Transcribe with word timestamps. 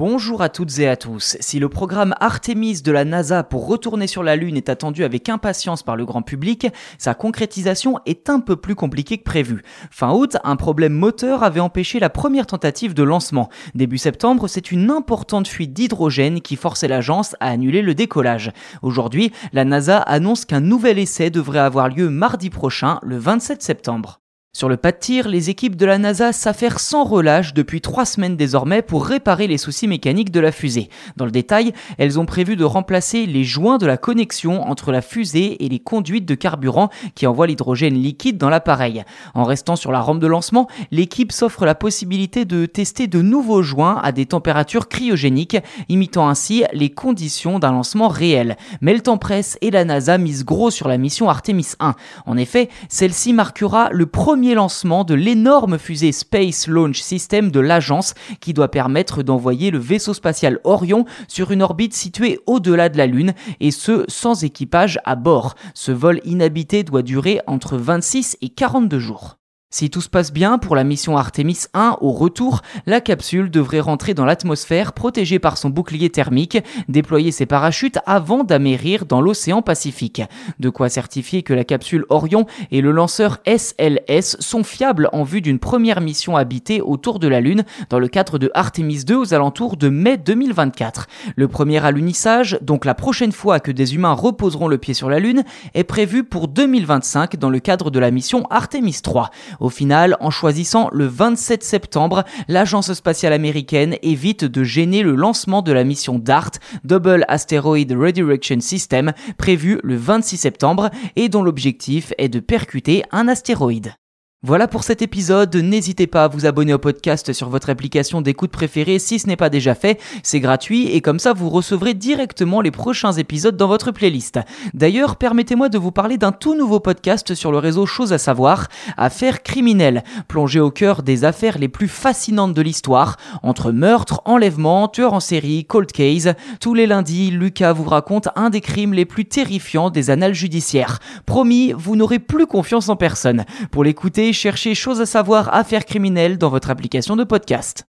Bonjour 0.00 0.40
à 0.40 0.48
toutes 0.48 0.78
et 0.78 0.88
à 0.88 0.96
tous. 0.96 1.36
Si 1.40 1.58
le 1.58 1.68
programme 1.68 2.14
Artemis 2.20 2.80
de 2.80 2.90
la 2.90 3.04
NASA 3.04 3.42
pour 3.42 3.66
retourner 3.66 4.06
sur 4.06 4.22
la 4.22 4.34
Lune 4.34 4.56
est 4.56 4.70
attendu 4.70 5.04
avec 5.04 5.28
impatience 5.28 5.82
par 5.82 5.94
le 5.94 6.06
grand 6.06 6.22
public, 6.22 6.68
sa 6.96 7.12
concrétisation 7.12 7.98
est 8.06 8.30
un 8.30 8.40
peu 8.40 8.56
plus 8.56 8.74
compliquée 8.74 9.18
que 9.18 9.24
prévu. 9.24 9.62
Fin 9.90 10.14
août, 10.14 10.38
un 10.42 10.56
problème 10.56 10.94
moteur 10.94 11.42
avait 11.42 11.60
empêché 11.60 12.00
la 12.00 12.08
première 12.08 12.46
tentative 12.46 12.94
de 12.94 13.02
lancement. 13.02 13.50
Début 13.74 13.98
septembre, 13.98 14.48
c'est 14.48 14.72
une 14.72 14.90
importante 14.90 15.48
fuite 15.48 15.74
d'hydrogène 15.74 16.40
qui 16.40 16.56
forçait 16.56 16.88
l'agence 16.88 17.36
à 17.38 17.50
annuler 17.50 17.82
le 17.82 17.94
décollage. 17.94 18.52
Aujourd'hui, 18.80 19.32
la 19.52 19.66
NASA 19.66 19.98
annonce 19.98 20.46
qu'un 20.46 20.60
nouvel 20.60 20.98
essai 20.98 21.28
devrait 21.28 21.58
avoir 21.58 21.90
lieu 21.90 22.08
mardi 22.08 22.48
prochain, 22.48 23.00
le 23.02 23.18
27 23.18 23.62
septembre. 23.62 24.19
Sur 24.52 24.68
le 24.68 24.76
pas 24.76 24.90
de 24.90 24.96
tir, 24.96 25.28
les 25.28 25.48
équipes 25.48 25.76
de 25.76 25.86
la 25.86 25.96
NASA 25.96 26.32
s'affairent 26.32 26.80
sans 26.80 27.04
relâche 27.04 27.54
depuis 27.54 27.80
trois 27.80 28.04
semaines 28.04 28.36
désormais 28.36 28.82
pour 28.82 29.06
réparer 29.06 29.46
les 29.46 29.58
soucis 29.58 29.86
mécaniques 29.86 30.32
de 30.32 30.40
la 30.40 30.50
fusée. 30.50 30.88
Dans 31.16 31.24
le 31.24 31.30
détail, 31.30 31.72
elles 31.98 32.18
ont 32.18 32.26
prévu 32.26 32.56
de 32.56 32.64
remplacer 32.64 33.26
les 33.26 33.44
joints 33.44 33.78
de 33.78 33.86
la 33.86 33.96
connexion 33.96 34.68
entre 34.68 34.90
la 34.90 35.02
fusée 35.02 35.64
et 35.64 35.68
les 35.68 35.78
conduites 35.78 36.26
de 36.26 36.34
carburant 36.34 36.90
qui 37.14 37.28
envoient 37.28 37.46
l'hydrogène 37.46 37.94
liquide 37.94 38.38
dans 38.38 38.48
l'appareil. 38.50 39.04
En 39.34 39.44
restant 39.44 39.76
sur 39.76 39.92
la 39.92 40.00
rampe 40.00 40.18
de 40.18 40.26
lancement, 40.26 40.66
l'équipe 40.90 41.30
s'offre 41.30 41.64
la 41.64 41.76
possibilité 41.76 42.44
de 42.44 42.66
tester 42.66 43.06
de 43.06 43.22
nouveaux 43.22 43.62
joints 43.62 44.00
à 44.02 44.10
des 44.10 44.26
températures 44.26 44.88
cryogéniques, 44.88 45.58
imitant 45.88 46.28
ainsi 46.28 46.64
les 46.72 46.90
conditions 46.90 47.60
d'un 47.60 47.70
lancement 47.70 48.08
réel. 48.08 48.56
Mais 48.80 48.94
le 48.94 49.00
temps 49.00 49.16
presse 49.16 49.58
et 49.60 49.70
la 49.70 49.84
NASA 49.84 50.18
mise 50.18 50.44
gros 50.44 50.72
sur 50.72 50.88
la 50.88 50.98
mission 50.98 51.30
Artemis 51.30 51.74
1. 51.78 51.94
En 52.26 52.36
effet, 52.36 52.68
celle-ci 52.88 53.32
marquera 53.32 53.90
le 53.92 54.06
premier 54.06 54.39
premier 54.40 54.54
lancement 54.54 55.04
de 55.04 55.12
l'énorme 55.12 55.76
fusée 55.76 56.12
Space 56.12 56.66
Launch 56.66 57.02
System 57.02 57.50
de 57.50 57.60
l'agence 57.60 58.14
qui 58.40 58.54
doit 58.54 58.70
permettre 58.70 59.22
d'envoyer 59.22 59.70
le 59.70 59.76
vaisseau 59.76 60.14
spatial 60.14 60.60
Orion 60.64 61.04
sur 61.28 61.50
une 61.50 61.60
orbite 61.60 61.92
située 61.92 62.40
au-delà 62.46 62.88
de 62.88 62.96
la 62.96 63.06
Lune 63.06 63.34
et 63.60 63.70
ce 63.70 64.06
sans 64.08 64.42
équipage 64.42 64.98
à 65.04 65.14
bord. 65.14 65.56
Ce 65.74 65.92
vol 65.92 66.22
inhabité 66.24 66.84
doit 66.84 67.02
durer 67.02 67.42
entre 67.46 67.76
26 67.76 68.38
et 68.40 68.48
42 68.48 68.98
jours. 68.98 69.39
Si 69.72 69.88
tout 69.88 70.00
se 70.00 70.08
passe 70.08 70.32
bien 70.32 70.58
pour 70.58 70.74
la 70.74 70.82
mission 70.82 71.16
Artemis 71.16 71.66
1, 71.74 71.98
au 72.00 72.10
retour, 72.10 72.62
la 72.86 73.00
capsule 73.00 73.52
devrait 73.52 73.78
rentrer 73.78 74.14
dans 74.14 74.24
l'atmosphère 74.24 74.92
protégée 74.92 75.38
par 75.38 75.56
son 75.56 75.70
bouclier 75.70 76.10
thermique, 76.10 76.58
déployer 76.88 77.30
ses 77.30 77.46
parachutes 77.46 78.00
avant 78.04 78.42
d'amérir 78.42 79.06
dans 79.06 79.20
l'océan 79.20 79.62
Pacifique. 79.62 80.22
De 80.58 80.70
quoi 80.70 80.88
certifier 80.88 81.44
que 81.44 81.54
la 81.54 81.62
capsule 81.62 82.04
Orion 82.08 82.46
et 82.72 82.80
le 82.80 82.90
lanceur 82.90 83.38
SLS 83.46 84.38
sont 84.40 84.64
fiables 84.64 85.08
en 85.12 85.22
vue 85.22 85.40
d'une 85.40 85.60
première 85.60 86.00
mission 86.00 86.36
habitée 86.36 86.80
autour 86.80 87.20
de 87.20 87.28
la 87.28 87.40
Lune 87.40 87.62
dans 87.90 88.00
le 88.00 88.08
cadre 88.08 88.40
de 88.40 88.50
Artemis 88.54 89.04
2 89.04 89.14
aux 89.14 89.34
alentours 89.34 89.76
de 89.76 89.88
mai 89.88 90.16
2024. 90.16 91.06
Le 91.36 91.46
premier 91.46 91.78
alunissage, 91.84 92.58
donc 92.60 92.84
la 92.84 92.96
prochaine 92.96 93.30
fois 93.30 93.60
que 93.60 93.70
des 93.70 93.94
humains 93.94 94.14
reposeront 94.14 94.66
le 94.66 94.78
pied 94.78 94.94
sur 94.94 95.08
la 95.08 95.20
Lune, 95.20 95.44
est 95.74 95.84
prévu 95.84 96.24
pour 96.24 96.48
2025 96.48 97.36
dans 97.36 97.50
le 97.50 97.60
cadre 97.60 97.92
de 97.92 98.00
la 98.00 98.10
mission 98.10 98.48
Artemis 98.50 98.98
3. 99.00 99.30
Au 99.60 99.68
final, 99.68 100.16
en 100.20 100.30
choisissant 100.30 100.88
le 100.92 101.06
27 101.06 101.62
septembre, 101.62 102.24
l'agence 102.48 102.92
spatiale 102.92 103.34
américaine 103.34 103.96
évite 104.02 104.44
de 104.44 104.64
gêner 104.64 105.02
le 105.02 105.14
lancement 105.14 105.62
de 105.62 105.72
la 105.72 105.84
mission 105.84 106.18
DART, 106.18 106.52
Double 106.84 107.24
Asteroid 107.28 107.76
Redirection 107.90 108.60
System, 108.60 109.12
prévu 109.38 109.78
le 109.84 109.96
26 109.96 110.38
septembre 110.38 110.90
et 111.16 111.28
dont 111.28 111.42
l'objectif 111.42 112.12
est 112.18 112.28
de 112.28 112.40
percuter 112.40 113.04
un 113.12 113.28
astéroïde. 113.28 113.94
Voilà 114.42 114.68
pour 114.68 114.84
cet 114.84 115.02
épisode, 115.02 115.54
n'hésitez 115.54 116.06
pas 116.06 116.24
à 116.24 116.28
vous 116.28 116.46
abonner 116.46 116.72
au 116.72 116.78
podcast 116.78 117.34
sur 117.34 117.50
votre 117.50 117.68
application 117.68 118.22
d'écoute 118.22 118.50
préférée 118.50 118.98
si 118.98 119.18
ce 119.18 119.26
n'est 119.26 119.36
pas 119.36 119.50
déjà 119.50 119.74
fait, 119.74 120.00
c'est 120.22 120.40
gratuit 120.40 120.86
et 120.92 121.02
comme 121.02 121.18
ça 121.18 121.34
vous 121.34 121.50
recevrez 121.50 121.92
directement 121.92 122.62
les 122.62 122.70
prochains 122.70 123.12
épisodes 123.12 123.58
dans 123.58 123.68
votre 123.68 123.90
playlist. 123.90 124.40
D'ailleurs, 124.72 125.16
permettez-moi 125.16 125.68
de 125.68 125.76
vous 125.76 125.92
parler 125.92 126.16
d'un 126.16 126.32
tout 126.32 126.54
nouveau 126.54 126.80
podcast 126.80 127.34
sur 127.34 127.52
le 127.52 127.58
réseau 127.58 127.84
Chose 127.84 128.14
à 128.14 128.18
savoir, 128.18 128.68
Affaires 128.96 129.42
criminelles, 129.42 130.04
plongé 130.26 130.58
au 130.58 130.70
cœur 130.70 131.02
des 131.02 131.24
affaires 131.24 131.58
les 131.58 131.68
plus 131.68 131.88
fascinantes 131.88 132.54
de 132.54 132.62
l'histoire, 132.62 133.18
entre 133.42 133.72
meurtres, 133.72 134.22
enlèvements, 134.24 134.88
tueurs 134.88 135.12
en 135.12 135.20
série, 135.20 135.66
cold 135.66 135.92
case. 135.92 136.32
Tous 136.60 136.72
les 136.72 136.86
lundis, 136.86 137.30
Lucas 137.30 137.74
vous 137.74 137.84
raconte 137.84 138.30
un 138.36 138.48
des 138.48 138.62
crimes 138.62 138.94
les 138.94 139.04
plus 139.04 139.26
terrifiants 139.26 139.90
des 139.90 140.08
annales 140.08 140.32
judiciaires. 140.32 140.98
Promis, 141.26 141.74
vous 141.76 141.94
n'aurez 141.94 142.20
plus 142.20 142.46
confiance 142.46 142.88
en 142.88 142.96
personne. 142.96 143.44
Pour 143.70 143.84
l'écouter, 143.84 144.29
cherchez 144.32 144.74
Chose 144.74 145.00
à 145.00 145.06
savoir 145.06 145.52
affaires 145.54 145.84
criminelles 145.84 146.38
dans 146.38 146.50
votre 146.50 146.70
application 146.70 147.16
de 147.16 147.24
podcast. 147.24 147.89